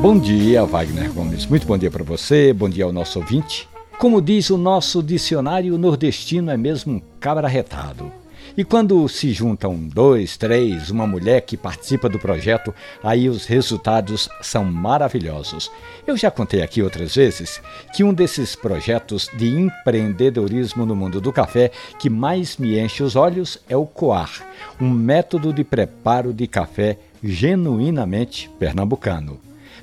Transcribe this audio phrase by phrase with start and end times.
[0.00, 1.46] Bom dia, Wagner Gomes.
[1.46, 3.68] Muito bom dia para você, bom dia ao nosso ouvinte.
[3.98, 8.12] Como diz o nosso dicionário, nordestino é mesmo um cabra retado.
[8.54, 14.28] E quando se juntam dois, três, uma mulher que participa do projeto, aí os resultados
[14.42, 15.70] são maravilhosos.
[16.06, 17.60] Eu já contei aqui outras vezes
[17.94, 23.16] que um desses projetos de empreendedorismo no mundo do café que mais me enche os
[23.16, 24.46] olhos é o Coar,
[24.80, 29.40] um método de preparo de café genuinamente pernambucano.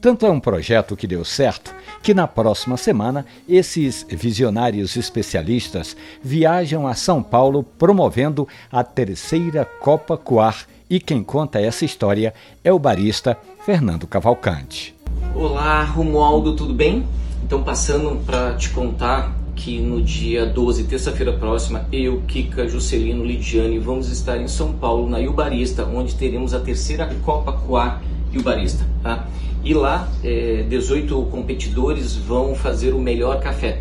[0.00, 6.86] Tanto é um projeto que deu certo que na próxima semana esses visionários especialistas viajam
[6.86, 12.78] a São Paulo promovendo a terceira Copa Coar e quem conta essa história é o
[12.78, 14.94] barista Fernando Cavalcante.
[15.34, 17.06] Olá, Romualdo, tudo bem?
[17.42, 23.78] Então, passando para te contar que no dia 12, terça-feira próxima, eu, Kika, Juscelino, Lidiane,
[23.78, 28.86] vamos estar em São Paulo, na Ilbarista, onde teremos a terceira Copa Coar Ilbarista.
[29.02, 29.26] Tá?
[29.64, 33.80] E lá, é, 18 competidores vão fazer o melhor café.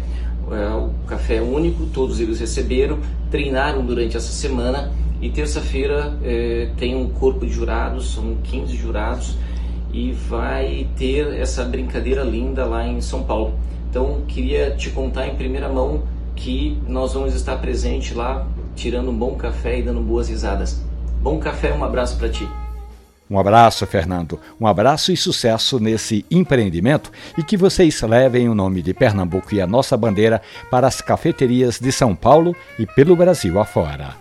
[0.49, 6.69] É, o café é único, todos eles receberam, treinaram durante essa semana e terça-feira é,
[6.77, 9.37] tem um corpo de jurados, são 15 jurados,
[9.91, 13.53] e vai ter essa brincadeira linda lá em São Paulo.
[13.89, 16.03] Então, queria te contar em primeira mão
[16.35, 20.83] que nós vamos estar presente lá, tirando um bom café e dando boas risadas.
[21.21, 22.47] Bom café, um abraço para ti.
[23.33, 24.39] Um abraço, Fernando.
[24.61, 29.59] Um abraço e sucesso nesse empreendimento e que vocês levem o nome de Pernambuco e
[29.59, 30.39] a nossa bandeira
[30.69, 34.13] para as cafeterias de São Paulo e pelo Brasil afora.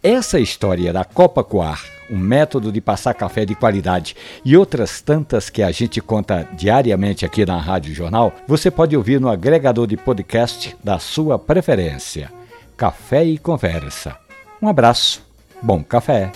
[0.00, 5.50] Essa história da Copa Coar, um método de passar café de qualidade e outras tantas
[5.50, 9.96] que a gente conta diariamente aqui na Rádio Jornal, você pode ouvir no agregador de
[9.96, 12.30] podcast da sua preferência.
[12.76, 14.16] Café e Conversa.
[14.62, 15.26] Um abraço,
[15.60, 16.30] bom café.